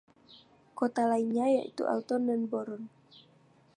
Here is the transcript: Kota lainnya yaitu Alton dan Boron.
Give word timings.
Kota 0.79 1.01
lainnya 1.11 1.45
yaitu 1.55 1.83
Alton 1.93 2.21
dan 2.29 2.41
Boron. 2.51 2.83